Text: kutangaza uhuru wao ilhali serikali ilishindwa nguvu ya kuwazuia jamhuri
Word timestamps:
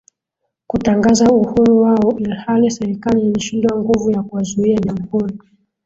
kutangaza 0.67 1.29
uhuru 1.31 1.81
wao 1.81 2.15
ilhali 2.19 2.71
serikali 2.71 3.21
ilishindwa 3.21 3.77
nguvu 3.79 4.11
ya 4.11 4.23
kuwazuia 4.23 4.79
jamhuri 4.79 5.39